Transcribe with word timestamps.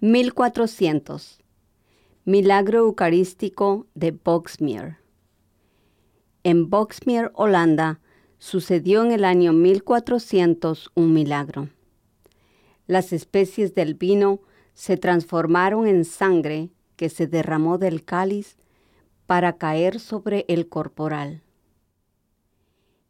1400. 0.00 1.40
Milagro 2.24 2.78
Eucarístico 2.78 3.88
de 3.96 4.12
Boxmeer. 4.12 4.98
En 6.44 6.70
Boxmeer, 6.70 7.32
Holanda, 7.34 7.98
sucedió 8.38 9.04
en 9.04 9.10
el 9.10 9.24
año 9.24 9.52
1400 9.52 10.92
un 10.94 11.12
milagro. 11.12 11.70
Las 12.86 13.12
especies 13.12 13.74
del 13.74 13.94
vino 13.94 14.38
se 14.72 14.98
transformaron 14.98 15.88
en 15.88 16.04
sangre 16.04 16.70
que 16.94 17.08
se 17.08 17.26
derramó 17.26 17.76
del 17.76 18.04
cáliz 18.04 18.56
para 19.26 19.58
caer 19.58 19.98
sobre 19.98 20.44
el 20.46 20.68
corporal. 20.68 21.42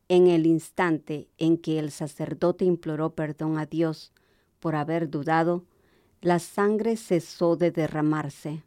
En 0.08 0.26
el 0.26 0.46
instante 0.46 1.28
en 1.36 1.58
que 1.58 1.78
el 1.78 1.90
sacerdote 1.90 2.64
imploró 2.64 3.14
perdón 3.14 3.58
a 3.58 3.66
Dios 3.66 4.14
por 4.58 4.74
haber 4.74 5.10
dudado, 5.10 5.66
la 6.20 6.38
sangre 6.38 6.96
cesó 6.96 7.56
de 7.56 7.70
derramarse. 7.70 8.62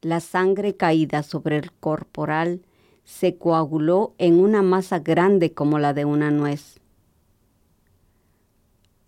La 0.00 0.20
sangre 0.20 0.76
caída 0.76 1.22
sobre 1.22 1.58
el 1.58 1.72
corporal 1.72 2.62
se 3.04 3.36
coaguló 3.36 4.14
en 4.18 4.40
una 4.40 4.62
masa 4.62 5.00
grande 5.00 5.52
como 5.52 5.78
la 5.78 5.92
de 5.92 6.04
una 6.04 6.30
nuez. 6.30 6.78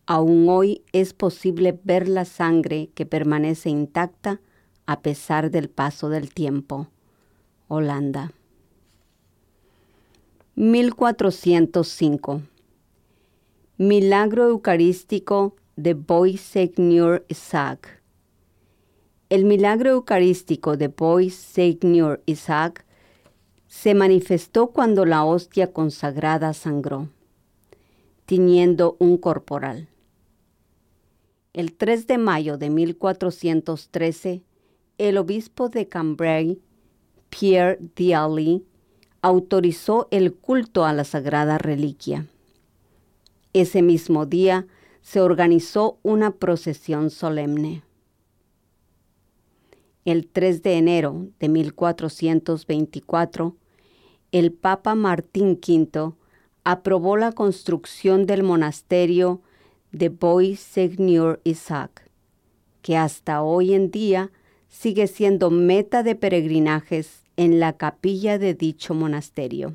Aún 0.07 0.49
hoy 0.49 0.83
es 0.93 1.15
posible 1.15 1.79
ver 1.85 2.09
la 2.09 2.25
sangre 2.25 2.91
que 2.95 3.07
permanece 3.07 3.71
intacta 3.71 4.41
a 4.87 5.01
pesar 5.03 5.51
del 5.51 5.71
paso 5.71 6.09
del 6.09 6.35
tiempo. 6.35 6.89
Holanda. 7.69 8.33
1405. 10.57 12.43
Milagro 13.79 14.49
Eucarístico 14.49 15.55
de 15.83 15.95
Boy-Seigneur 15.95 17.25
Isaac. 17.29 18.03
El 19.31 19.47
milagro 19.47 19.91
eucarístico 19.91 20.77
de 20.77 20.89
Boy-Seigneur 20.89 22.23
Isaac 22.27 22.85
se 23.67 23.95
manifestó 23.95 24.73
cuando 24.73 25.07
la 25.07 25.25
hostia 25.25 25.73
consagrada 25.73 26.53
sangró, 26.53 27.09
tiñendo 28.27 28.97
un 28.99 29.17
corporal. 29.17 29.89
El 31.55 31.73
3 31.73 32.07
de 32.07 32.19
mayo 32.19 32.59
de 32.59 32.69
1413, 32.69 34.43
el 34.99 35.17
obispo 35.17 35.71
de 35.71 35.89
Cambrai, 35.89 36.61
Pierre 37.31 37.79
Dialy, 37.97 38.67
autorizó 39.23 40.09
el 40.11 40.35
culto 40.35 40.85
a 40.85 40.93
la 40.93 41.05
sagrada 41.05 41.57
reliquia. 41.57 42.27
Ese 43.53 43.83
mismo 43.83 44.27
día 44.27 44.67
se 45.11 45.21
organizó 45.21 45.99
una 46.05 46.31
procesión 46.31 47.11
solemne. 47.11 47.83
El 50.05 50.29
3 50.29 50.63
de 50.63 50.75
enero 50.75 51.27
de 51.41 51.49
1424, 51.49 53.57
el 54.31 54.53
Papa 54.53 54.95
Martín 54.95 55.59
V 55.67 56.13
aprobó 56.63 57.17
la 57.17 57.33
construcción 57.33 58.25
del 58.25 58.45
monasterio 58.45 59.41
de 59.91 60.11
Boy 60.11 60.55
Seigneur 60.55 61.41
Isaac, 61.43 62.09
que 62.81 62.97
hasta 62.97 63.43
hoy 63.43 63.75
en 63.75 63.91
día 63.91 64.31
sigue 64.69 65.09
siendo 65.09 65.51
meta 65.51 66.05
de 66.05 66.15
peregrinajes 66.15 67.25
en 67.37 67.59
la 67.59 67.73
capilla 67.73 68.39
de 68.39 68.55
dicho 68.55 68.95
monasterio. 68.95 69.75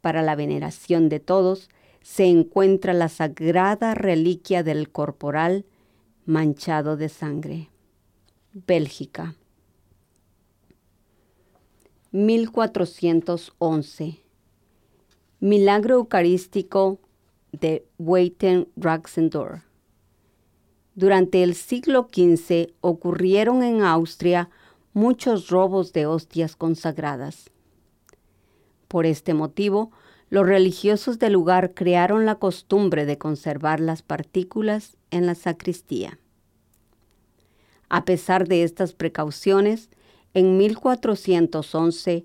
Para 0.00 0.22
la 0.22 0.34
veneración 0.34 1.08
de 1.08 1.20
todos 1.20 1.68
se 2.06 2.26
encuentra 2.26 2.94
la 2.94 3.08
sagrada 3.08 3.96
reliquia 3.96 4.62
del 4.62 4.90
corporal 4.90 5.64
manchado 6.24 6.96
de 6.96 7.08
sangre. 7.08 7.68
Bélgica. 8.52 9.34
1411. 12.12 14.20
Milagro 15.40 15.96
Eucarístico 15.96 17.00
de 17.50 17.84
Weiten 17.98 18.68
Raxendor. 18.76 19.62
Durante 20.94 21.42
el 21.42 21.56
siglo 21.56 22.08
XV 22.10 22.72
ocurrieron 22.82 23.64
en 23.64 23.82
Austria 23.82 24.48
muchos 24.92 25.48
robos 25.48 25.92
de 25.92 26.06
hostias 26.06 26.54
consagradas. 26.54 27.50
Por 28.86 29.06
este 29.06 29.34
motivo, 29.34 29.90
los 30.28 30.46
religiosos 30.46 31.18
del 31.18 31.34
lugar 31.34 31.74
crearon 31.74 32.26
la 32.26 32.36
costumbre 32.36 33.06
de 33.06 33.18
conservar 33.18 33.80
las 33.80 34.02
partículas 34.02 34.96
en 35.10 35.26
la 35.26 35.34
sacristía. 35.34 36.18
A 37.88 38.04
pesar 38.04 38.48
de 38.48 38.64
estas 38.64 38.92
precauciones, 38.92 39.90
en 40.34 40.56
1411 40.56 42.24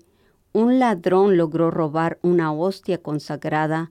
un 0.52 0.78
ladrón 0.78 1.36
logró 1.36 1.70
robar 1.70 2.18
una 2.22 2.52
hostia 2.52 2.98
consagrada 2.98 3.90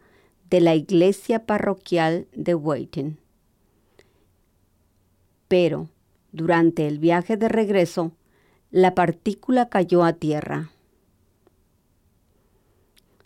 de 0.50 0.62
la 0.62 0.76
iglesia 0.76 1.46
parroquial 1.46 2.28
de 2.34 2.54
Waiting. 2.54 3.18
Pero, 5.48 5.90
durante 6.32 6.88
el 6.88 7.00
viaje 7.00 7.36
de 7.36 7.50
regreso, 7.50 8.12
la 8.70 8.94
partícula 8.94 9.70
cayó 9.70 10.04
a 10.04 10.14
tierra. 10.14 10.70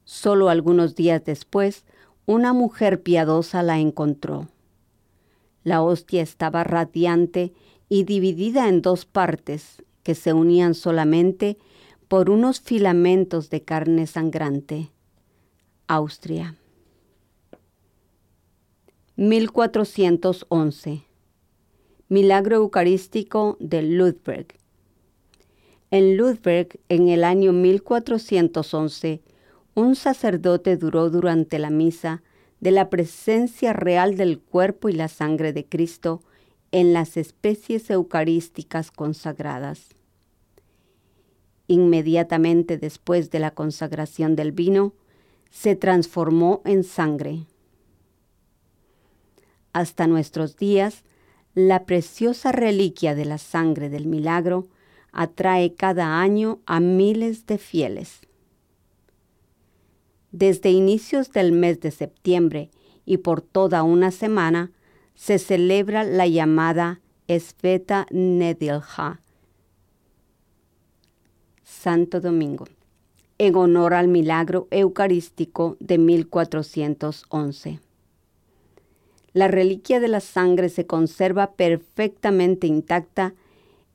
Solo 0.05 0.49
algunos 0.49 0.95
días 0.95 1.25
después, 1.25 1.83
una 2.27 2.53
mujer 2.53 3.01
piadosa 3.01 3.63
la 3.63 3.79
encontró. 3.79 4.47
La 5.63 5.81
hostia 5.81 6.21
estaba 6.21 6.63
radiante 6.63 7.53
y 7.89 8.03
dividida 8.03 8.69
en 8.69 8.81
dos 8.83 9.05
partes 9.05 9.83
que 10.03 10.13
se 10.13 10.31
unían 10.31 10.75
solamente 10.75 11.57
por 12.07 12.29
unos 12.29 12.61
filamentos 12.61 13.49
de 13.49 13.63
carne 13.63 14.05
sangrante. 14.05 14.91
Austria. 15.88 16.55
1411. 19.15 21.03
Milagro 22.09 22.57
Eucarístico 22.57 23.57
de 23.59 23.81
Ludwig. 23.81 24.53
En 25.89 26.17
Ludwig, 26.17 26.79
en 26.89 27.07
el 27.07 27.23
año 27.23 27.53
1411, 27.53 29.21
un 29.75 29.96
sacerdote 29.96 30.78
duró 30.78 31.09
durante 31.09 31.59
la 31.59 31.69
misa 31.69 32.24
de 32.59 32.72
la 32.72 32.90
presencia 32.90 33.74
real 33.74 34.18
del 34.18 34.40
cuerpo 34.40 34.90
y 34.90 34.94
la 34.94 35.08
sangre 35.08 35.53
de 35.53 35.66
Cristo 35.66 36.24
en 36.72 36.94
las 36.94 37.18
especies 37.18 37.90
eucarísticas 37.90 38.90
consagradas. 38.91 39.90
Inmediatamente 41.68 42.78
después 42.78 43.30
de 43.30 43.40
la 43.40 43.52
consagración 43.52 44.36
del 44.36 44.52
vino, 44.52 44.94
se 45.52 45.75
transformó 45.75 46.62
en 46.66 46.84
sangre 46.84 47.46
hasta 49.75 50.07
nuestros 50.07 50.56
días, 50.56 51.03
la 51.53 51.84
preciosa 51.84 52.53
reliquia 52.53 53.13
de 53.13 53.25
la 53.25 53.38
sangre 53.38 53.90
del 53.90 54.07
milagro 54.07 54.69
atrae 55.12 55.74
cada 55.74 56.22
año 56.22 56.62
a 56.66 56.80
miles 56.80 57.46
de 57.46 57.57
fieles. 57.57 58.22
Desde 60.35 60.69
inicios 60.69 61.31
del 61.31 61.53
mes 61.53 61.79
de 61.79 61.91
septiembre 61.91 62.69
y 63.06 63.19
por 63.19 63.41
toda 63.41 63.84
una 63.84 64.12
semana 64.12 64.73
se 65.16 65.40
celebra 65.40 66.03
la 66.03 66.28
llamada 66.28 67.00
Esveta 67.29 68.06
Nedilja, 68.12 69.22
Santo 71.63 72.19
Domingo, 72.19 72.66
en 73.38 73.56
honor 73.56 73.94
al 73.94 74.09
milagro 74.09 74.68
eucarístico 74.72 75.78
de 75.79 76.00
1411 76.00 77.79
la 79.31 79.47
reliquia 79.47 80.01
de 80.01 80.09
la 80.09 80.19
sangre 80.19 80.68
se 80.68 80.85
conserva 80.85 81.53
perfectamente 81.53 82.68
intacta 82.68 83.33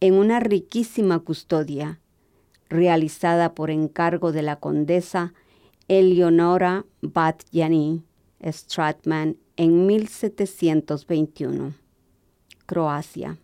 en 0.00 0.12
una 0.14 0.40
riquísima 0.40 1.18
custodia, 1.18 1.98
realizada 2.70 3.54
por 3.54 3.70
encargo 3.70 4.32
de 4.32 4.42
la 4.42 4.56
condesa 4.56 5.34
Eleonora 5.92 6.86
Batjani 7.02 8.04
Stratman 8.40 9.38
en 9.56 9.88
1721, 9.88 11.74
Croacia. 12.64 13.38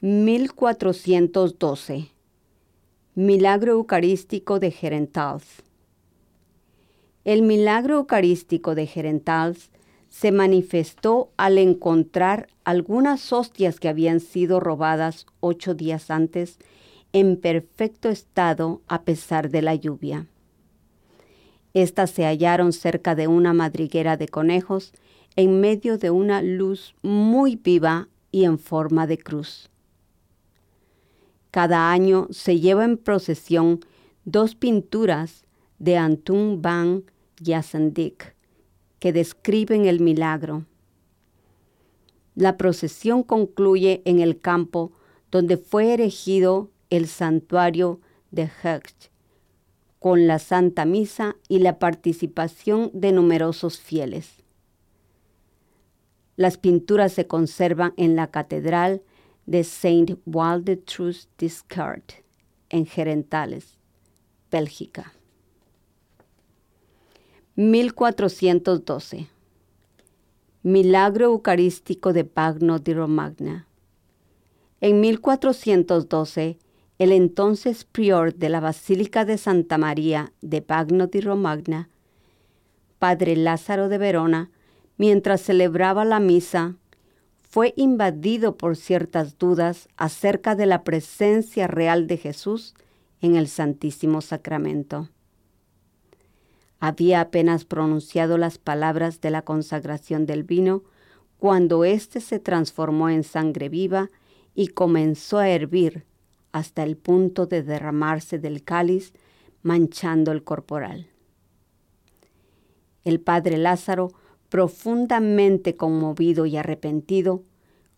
1412. 0.00 2.12
Milagro 3.16 3.72
Eucarístico 3.72 4.60
de 4.60 4.70
Gerentals. 4.70 5.64
El 7.24 7.42
milagro 7.42 7.96
eucarístico 7.96 8.76
de 8.76 8.86
Gerentals 8.86 9.72
se 10.08 10.30
manifestó 10.30 11.32
al 11.36 11.58
encontrar 11.58 12.46
algunas 12.62 13.32
hostias 13.32 13.80
que 13.80 13.88
habían 13.88 14.20
sido 14.20 14.60
robadas 14.60 15.26
ocho 15.40 15.74
días 15.74 16.12
antes 16.12 16.60
en 17.12 17.36
perfecto 17.36 18.08
estado 18.08 18.82
a 18.86 19.02
pesar 19.02 19.50
de 19.50 19.62
la 19.62 19.74
lluvia. 19.74 20.26
Estas 21.74 22.10
se 22.10 22.24
hallaron 22.24 22.72
cerca 22.72 23.14
de 23.14 23.28
una 23.28 23.52
madriguera 23.52 24.16
de 24.16 24.28
conejos 24.28 24.92
en 25.36 25.60
medio 25.60 25.98
de 25.98 26.10
una 26.10 26.42
luz 26.42 26.94
muy 27.02 27.56
viva 27.56 28.08
y 28.30 28.44
en 28.44 28.58
forma 28.58 29.06
de 29.06 29.18
cruz. 29.18 29.70
Cada 31.50 31.90
año 31.90 32.26
se 32.30 32.60
lleva 32.60 32.84
en 32.84 32.96
procesión 32.96 33.80
dos 34.24 34.54
pinturas 34.54 35.44
de 35.78 35.96
Antoine 35.96 36.56
van 36.60 37.04
Jassendyk 37.42 38.34
que 38.98 39.12
describen 39.12 39.86
el 39.86 40.00
milagro. 40.00 40.64
La 42.34 42.56
procesión 42.56 43.22
concluye 43.22 44.02
en 44.04 44.18
el 44.18 44.38
campo 44.38 44.92
donde 45.30 45.56
fue 45.56 45.94
erigido 45.94 46.70
el 46.90 47.06
santuario 47.06 48.00
de 48.30 48.50
Hecht, 48.62 49.10
con 49.98 50.26
la 50.26 50.38
Santa 50.38 50.84
Misa 50.84 51.36
y 51.48 51.58
la 51.58 51.78
participación 51.78 52.90
de 52.94 53.12
numerosos 53.12 53.78
fieles. 53.78 54.44
Las 56.36 56.56
pinturas 56.56 57.12
se 57.12 57.26
conservan 57.26 57.94
en 57.96 58.14
la 58.14 58.28
Catedral 58.28 59.02
de 59.46 59.64
Saint 59.64 60.18
Waldetrus 60.24 61.28
Descartes, 61.36 62.22
en 62.68 62.86
Gerentales, 62.86 63.78
Bélgica. 64.50 65.12
1412. 67.56 69.26
Milagro 70.62 71.24
Eucarístico 71.24 72.12
de 72.12 72.24
Pagno 72.24 72.78
di 72.78 72.94
Romagna. 72.94 73.66
En 74.80 75.00
1412, 75.00 76.58
el 76.98 77.12
entonces 77.12 77.84
prior 77.84 78.34
de 78.34 78.48
la 78.48 78.60
Basílica 78.60 79.24
de 79.24 79.38
Santa 79.38 79.78
María 79.78 80.32
de 80.40 80.62
Pagno 80.62 81.06
di 81.06 81.20
Romagna, 81.20 81.88
Padre 82.98 83.36
Lázaro 83.36 83.88
de 83.88 83.98
Verona, 83.98 84.50
mientras 84.96 85.42
celebraba 85.42 86.04
la 86.04 86.18
misa, 86.18 86.74
fue 87.40 87.72
invadido 87.76 88.56
por 88.56 88.76
ciertas 88.76 89.38
dudas 89.38 89.88
acerca 89.96 90.56
de 90.56 90.66
la 90.66 90.82
presencia 90.82 91.68
real 91.68 92.08
de 92.08 92.16
Jesús 92.16 92.74
en 93.20 93.36
el 93.36 93.46
Santísimo 93.46 94.20
Sacramento. 94.20 95.08
Había 96.80 97.20
apenas 97.20 97.64
pronunciado 97.64 98.38
las 98.38 98.58
palabras 98.58 99.20
de 99.20 99.30
la 99.30 99.42
consagración 99.42 100.26
del 100.26 100.42
vino 100.42 100.82
cuando 101.38 101.84
éste 101.84 102.20
se 102.20 102.40
transformó 102.40 103.08
en 103.08 103.22
sangre 103.22 103.68
viva 103.68 104.10
y 104.54 104.68
comenzó 104.68 105.38
a 105.38 105.48
hervir 105.48 106.07
hasta 106.52 106.82
el 106.82 106.96
punto 106.96 107.46
de 107.46 107.62
derramarse 107.62 108.38
del 108.38 108.64
cáliz, 108.64 109.12
manchando 109.62 110.32
el 110.32 110.44
corporal. 110.44 111.08
El 113.04 113.20
padre 113.20 113.58
Lázaro, 113.58 114.12
profundamente 114.48 115.76
conmovido 115.76 116.46
y 116.46 116.56
arrepentido, 116.56 117.44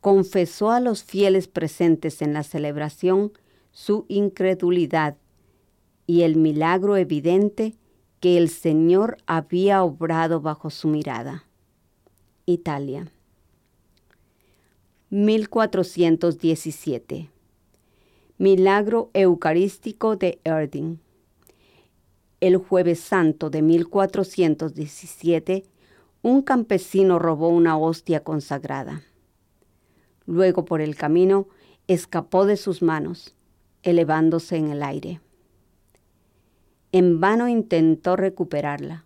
confesó 0.01 0.71
a 0.71 0.81
los 0.81 1.05
fieles 1.05 1.49
presentes 1.49 2.23
en 2.23 2.33
la 2.33 2.43
celebración 2.43 3.33
su 3.73 4.07
incredulidad 4.09 5.17
y 6.07 6.23
el 6.23 6.37
milagro 6.37 6.97
evidente 6.97 7.77
que 8.21 8.37
el 8.37 8.49
Señor 8.49 9.19
había 9.27 9.83
obrado 9.83 10.41
bajo 10.41 10.71
su 10.71 10.89
mirada. 10.89 11.45
Italia. 12.47 13.13
1417. 15.11 17.31
Milagro 18.41 19.11
Eucarístico 19.13 20.17
de 20.17 20.41
Erding. 20.45 20.97
El 22.41 22.57
jueves 22.57 22.99
santo 22.99 23.51
de 23.51 23.61
1417, 23.61 25.65
un 26.23 26.41
campesino 26.41 27.19
robó 27.19 27.51
una 27.51 27.77
hostia 27.77 28.25
consagrada. 28.25 29.03
Luego 30.25 30.65
por 30.65 30.81
el 30.81 30.97
camino 30.97 31.49
escapó 31.87 32.47
de 32.47 32.57
sus 32.57 32.81
manos, 32.81 33.37
elevándose 33.83 34.57
en 34.57 34.71
el 34.71 34.83
aire. 34.83 35.21
En 36.93 37.21
vano 37.21 37.47
intentó 37.47 38.17
recuperarla. 38.17 39.05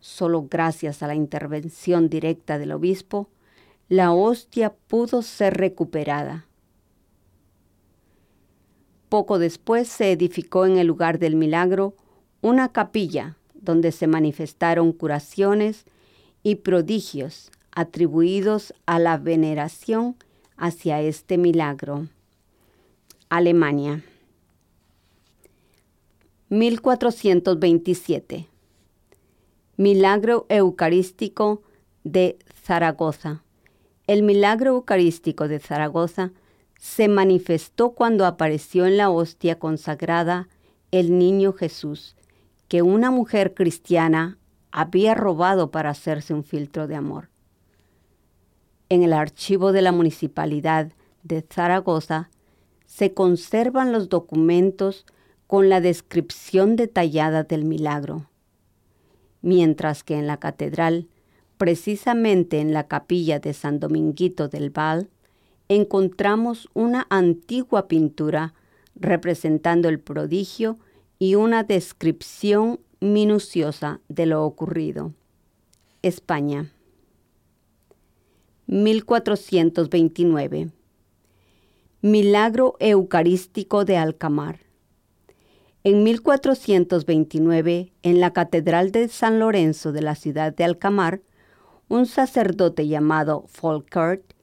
Solo 0.00 0.48
gracias 0.50 1.04
a 1.04 1.06
la 1.06 1.14
intervención 1.14 2.08
directa 2.08 2.58
del 2.58 2.72
obispo, 2.72 3.28
la 3.88 4.12
hostia 4.12 4.74
pudo 4.88 5.22
ser 5.22 5.56
recuperada. 5.56 6.48
Poco 9.14 9.38
después 9.38 9.86
se 9.86 10.10
edificó 10.10 10.66
en 10.66 10.76
el 10.76 10.88
lugar 10.88 11.20
del 11.20 11.36
milagro 11.36 11.94
una 12.40 12.72
capilla 12.72 13.36
donde 13.54 13.92
se 13.92 14.08
manifestaron 14.08 14.92
curaciones 14.92 15.84
y 16.42 16.56
prodigios 16.56 17.52
atribuidos 17.70 18.74
a 18.86 18.98
la 18.98 19.16
veneración 19.16 20.16
hacia 20.56 21.00
este 21.00 21.38
milagro. 21.38 22.08
Alemania. 23.28 24.02
1427. 26.48 28.48
Milagro 29.76 30.44
Eucarístico 30.48 31.62
de 32.02 32.36
Zaragoza. 32.64 33.44
El 34.08 34.24
milagro 34.24 34.72
eucarístico 34.72 35.46
de 35.46 35.60
Zaragoza 35.60 36.32
se 36.84 37.08
manifestó 37.08 37.92
cuando 37.94 38.26
apareció 38.26 38.84
en 38.84 38.98
la 38.98 39.08
hostia 39.08 39.58
consagrada 39.58 40.50
el 40.90 41.18
niño 41.18 41.54
Jesús, 41.54 42.14
que 42.68 42.82
una 42.82 43.10
mujer 43.10 43.54
cristiana 43.54 44.36
había 44.70 45.14
robado 45.14 45.70
para 45.70 45.88
hacerse 45.88 46.34
un 46.34 46.44
filtro 46.44 46.86
de 46.86 46.94
amor. 46.94 47.30
En 48.90 49.02
el 49.02 49.14
archivo 49.14 49.72
de 49.72 49.80
la 49.80 49.92
municipalidad 49.92 50.92
de 51.22 51.40
Zaragoza 51.50 52.28
se 52.84 53.14
conservan 53.14 53.90
los 53.90 54.10
documentos 54.10 55.06
con 55.46 55.70
la 55.70 55.80
descripción 55.80 56.76
detallada 56.76 57.44
del 57.44 57.64
milagro, 57.64 58.28
mientras 59.40 60.04
que 60.04 60.18
en 60.18 60.26
la 60.26 60.36
catedral, 60.36 61.08
precisamente 61.56 62.60
en 62.60 62.74
la 62.74 62.88
capilla 62.88 63.38
de 63.38 63.54
San 63.54 63.80
Dominguito 63.80 64.48
del 64.48 64.68
Val, 64.68 65.08
encontramos 65.68 66.68
una 66.74 67.06
antigua 67.10 67.88
pintura 67.88 68.54
representando 68.94 69.88
el 69.88 70.00
prodigio 70.00 70.78
y 71.18 71.34
una 71.34 71.64
descripción 71.64 72.80
minuciosa 73.00 74.00
de 74.08 74.26
lo 74.26 74.44
ocurrido. 74.44 75.12
España. 76.02 76.70
1429. 78.66 80.70
Milagro 82.02 82.76
Eucarístico 82.80 83.84
de 83.84 83.96
Alcamar. 83.96 84.60
En 85.84 86.02
1429, 86.02 87.92
en 88.02 88.20
la 88.20 88.32
Catedral 88.32 88.90
de 88.90 89.08
San 89.08 89.38
Lorenzo 89.38 89.92
de 89.92 90.02
la 90.02 90.14
ciudad 90.14 90.54
de 90.54 90.64
Alcamar, 90.64 91.20
un 91.88 92.06
sacerdote 92.06 92.88
llamado 92.88 93.44
Folkert 93.48 94.33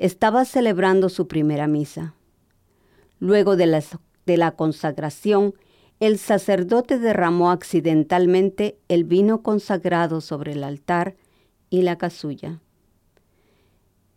estaba 0.00 0.44
celebrando 0.44 1.08
su 1.08 1.28
primera 1.28 1.68
misa. 1.68 2.14
Luego 3.20 3.54
de 3.54 3.66
la, 4.36 4.50
consagración, 4.56 5.54
el 6.00 6.18
sacerdote 6.18 6.98
derramó 6.98 7.52
accidentalmente 7.52 8.78
el 8.88 9.04
vino 9.04 9.42
consagrado 9.42 10.20
sobre 10.20 10.52
el 10.52 10.64
altar 10.64 11.14
y 11.68 11.82
la 11.82 11.96
casulla. 11.96 12.60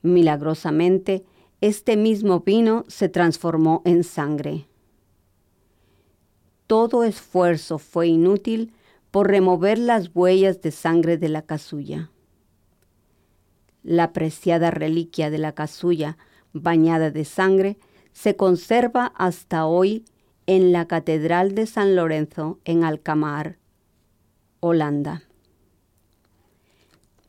Milagrosamente, 0.02 1.24
este 1.62 1.98
mismo 1.98 2.40
vino 2.40 2.84
se 2.88 3.10
transformó 3.10 3.84
en 3.86 4.04
sangre 4.04 4.68
todo 6.74 7.04
esfuerzo 7.04 7.78
fue 7.78 8.08
inútil 8.08 8.74
por 9.12 9.28
remover 9.28 9.78
las 9.78 10.10
huellas 10.16 10.60
de 10.64 10.72
sangre 10.72 11.18
de 11.18 11.30
la 11.30 11.44
casulla. 11.44 12.10
La 13.84 14.14
preciada 14.14 14.72
reliquia 14.72 15.30
de 15.30 15.38
la 15.38 15.52
casulla 15.52 16.18
bañada 16.54 17.12
de 17.12 17.26
sangre 17.26 17.78
se 18.14 18.36
conserva 18.36 19.14
hasta 19.16 19.66
hoy 19.66 20.06
en 20.46 20.72
la 20.72 20.88
Catedral 20.88 21.56
de 21.56 21.66
San 21.66 21.96
Lorenzo 21.96 22.60
en 22.66 22.84
Alcamar, 22.84 23.58
Holanda. 24.60 25.24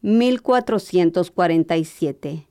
1447. 0.02 2.46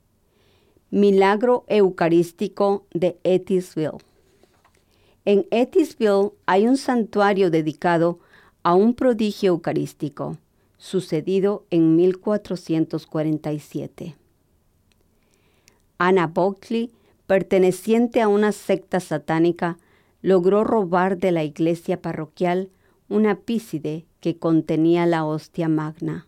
Milagro 0.90 1.66
Eucarístico 1.68 2.88
de 2.94 3.20
Etisville. 3.24 4.00
En 5.26 5.46
Etisville 5.52 6.32
hay 6.46 6.66
un 6.68 6.78
santuario 6.78 7.50
dedicado 7.50 8.20
a 8.64 8.76
un 8.76 8.94
prodigio 8.94 9.52
eucarístico, 9.52 10.38
sucedido 10.84 11.66
en 11.70 11.96
1447. 11.96 14.18
Anna 15.98 16.28
Buckley, 16.28 16.92
perteneciente 17.26 18.22
a 18.22 18.28
una 18.28 18.52
secta 18.52 19.00
satánica, 19.00 19.78
logró 20.22 20.66
robar 20.66 21.18
de 21.18 21.32
la 21.32 21.46
iglesia 21.46 22.02
parroquial 22.02 22.70
una 23.08 23.36
pícide 23.36 24.06
que 24.20 24.38
contenía 24.38 25.06
la 25.06 25.24
hostia 25.24 25.70
magna. 25.70 26.28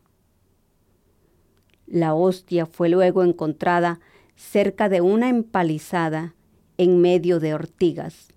La 1.86 2.14
hostia 2.14 2.66
fue 2.66 2.88
luego 2.88 3.26
encontrada 3.26 4.00
cerca 4.38 4.88
de 4.88 5.02
una 5.02 5.28
empalizada 5.28 6.34
en 6.78 7.02
medio 7.02 7.42
de 7.42 7.54
ortigas. 7.54 8.30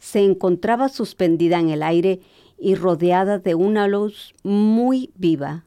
Se 0.00 0.24
encontraba 0.24 0.88
suspendida 0.88 1.60
en 1.60 1.68
el 1.68 1.84
aire 1.84 2.18
y 2.64 2.74
rodeada 2.76 3.38
de 3.38 3.54
una 3.54 3.88
luz 3.88 4.34
muy 4.42 5.10
viva. 5.16 5.66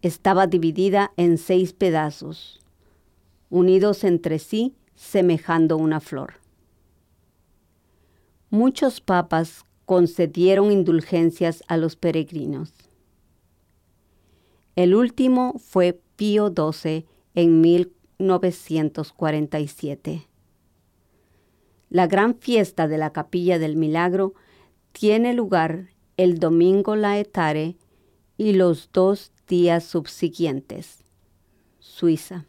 Estaba 0.00 0.48
dividida 0.48 1.12
en 1.16 1.38
seis 1.38 1.72
pedazos, 1.72 2.60
unidos 3.48 4.02
entre 4.02 4.40
sí 4.40 4.74
semejando 4.96 5.76
una 5.76 6.00
flor. 6.00 6.40
Muchos 8.50 9.00
papas 9.00 9.64
concedieron 9.86 10.72
indulgencias 10.72 11.62
a 11.68 11.76
los 11.76 11.94
peregrinos. 11.94 12.72
El 14.74 14.96
último 14.96 15.60
fue 15.60 16.00
Pío 16.16 16.48
XII 16.48 17.06
en 17.36 17.60
1947. 17.60 20.26
La 21.88 22.08
gran 22.08 22.34
fiesta 22.34 22.88
de 22.88 22.98
la 22.98 23.12
Capilla 23.12 23.60
del 23.60 23.76
Milagro 23.76 24.34
tiene 24.92 25.34
lugar 25.34 25.88
el 26.16 26.38
domingo 26.38 26.94
laetare 26.96 27.76
y 28.36 28.52
los 28.52 28.90
dos 28.92 29.32
días 29.48 29.84
subsiguientes. 29.84 31.04
Suiza. 31.80 32.44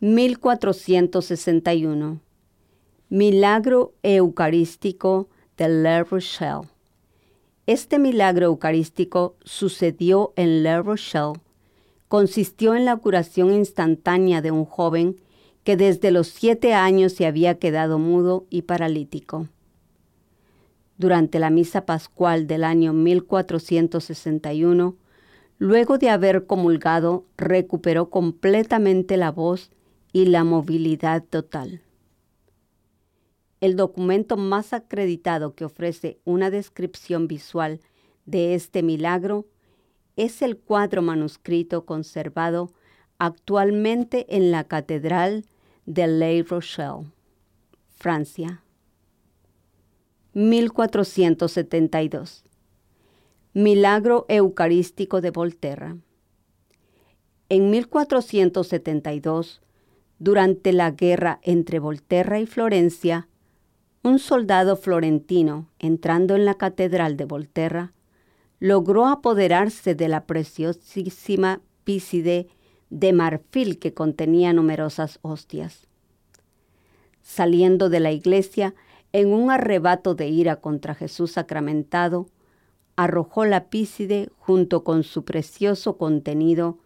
1461. 0.00 2.20
Milagro 3.08 3.94
Eucarístico 4.02 5.28
de 5.56 5.68
Le 5.68 6.02
Rochelle. 6.04 6.68
Este 7.66 7.98
milagro 7.98 8.46
eucarístico 8.46 9.36
sucedió 9.44 10.32
en 10.36 10.62
Le 10.62 10.80
Rochelle. 10.82 11.40
Consistió 12.08 12.76
en 12.76 12.84
la 12.84 12.96
curación 12.96 13.52
instantánea 13.52 14.42
de 14.42 14.50
un 14.50 14.64
joven 14.64 15.16
que 15.64 15.76
desde 15.76 16.10
los 16.12 16.28
siete 16.28 16.74
años 16.74 17.14
se 17.14 17.26
había 17.26 17.58
quedado 17.58 17.98
mudo 17.98 18.46
y 18.50 18.62
paralítico. 18.62 19.48
Durante 20.98 21.38
la 21.38 21.50
misa 21.50 21.84
pascual 21.84 22.46
del 22.46 22.64
año 22.64 22.92
1461, 22.92 24.96
luego 25.58 25.98
de 25.98 26.10
haber 26.10 26.46
comulgado, 26.46 27.26
recuperó 27.36 28.08
completamente 28.08 29.16
la 29.16 29.30
voz 29.30 29.70
y 30.12 30.26
la 30.26 30.44
movilidad 30.44 31.22
total. 31.22 31.82
El 33.60 33.76
documento 33.76 34.36
más 34.36 34.72
acreditado 34.72 35.54
que 35.54 35.64
ofrece 35.64 36.18
una 36.24 36.50
descripción 36.50 37.28
visual 37.28 37.80
de 38.24 38.54
este 38.54 38.82
milagro 38.82 39.46
es 40.16 40.42
el 40.42 40.56
cuadro 40.56 41.02
manuscrito 41.02 41.84
conservado 41.84 42.72
actualmente 43.18 44.36
en 44.36 44.50
la 44.50 44.64
Catedral 44.64 45.44
de 45.84 46.06
Le 46.06 46.42
Rochelle, 46.42 47.06
Francia. 47.94 48.62
1472. 50.36 52.44
Milagro 53.54 54.26
Eucarístico 54.28 55.22
de 55.22 55.30
Volterra. 55.30 55.96
En 57.48 57.70
1472, 57.70 59.62
durante 60.18 60.74
la 60.74 60.90
guerra 60.90 61.40
entre 61.42 61.78
Volterra 61.78 62.38
y 62.38 62.44
Florencia, 62.44 63.28
un 64.02 64.18
soldado 64.18 64.76
florentino, 64.76 65.70
entrando 65.78 66.36
en 66.36 66.44
la 66.44 66.56
catedral 66.56 67.16
de 67.16 67.24
Volterra, 67.24 67.94
logró 68.60 69.06
apoderarse 69.06 69.94
de 69.94 70.08
la 70.08 70.26
preciosísima 70.26 71.62
pícide 71.84 72.48
de 72.90 73.14
marfil 73.14 73.78
que 73.78 73.94
contenía 73.94 74.52
numerosas 74.52 75.18
hostias. 75.22 75.88
Saliendo 77.22 77.88
de 77.88 78.00
la 78.00 78.12
iglesia, 78.12 78.74
en 79.16 79.32
un 79.32 79.50
arrebato 79.50 80.14
de 80.14 80.28
ira 80.28 80.56
contra 80.60 80.94
Jesús 80.94 81.32
sacramentado, 81.32 82.26
arrojó 82.96 83.46
la 83.46 83.70
pícide 83.70 84.28
junto 84.36 84.84
con 84.84 85.04
su 85.04 85.24
precioso 85.24 85.96
contenido 85.96 86.80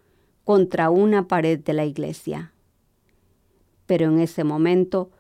contra 0.45 0.91
una 0.91 1.27
pared 1.27 1.59
de 1.59 1.73
la 1.73 1.87
iglesia. 1.87 2.53
Pero 3.87 4.07
en 4.07 4.21
ese 4.21 4.45
momento 4.45 5.11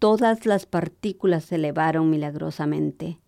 todas 0.00 0.46
las 0.46 0.66
partículas 0.66 1.44
se 1.44 1.54
elevaron 1.54 2.10
milagrosamente, 2.10 3.20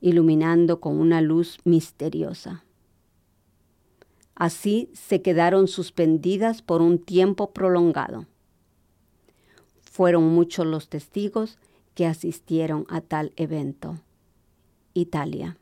iluminando 0.00 0.80
con 0.80 0.98
una 0.98 1.20
luz 1.20 1.58
misteriosa. 1.62 2.64
Así 4.34 4.90
se 4.94 5.22
quedaron 5.22 5.68
suspendidas 5.68 6.60
por 6.60 6.82
un 6.82 6.98
tiempo 6.98 7.52
prolongado. 7.52 8.26
Fueron 9.80 10.24
muchos 10.24 10.66
los 10.66 10.88
testigos 10.88 11.56
que 11.94 12.06
asistieron 12.06 12.86
a 12.88 13.00
tal 13.00 13.32
evento. 13.36 14.00
Italia. 14.92 15.56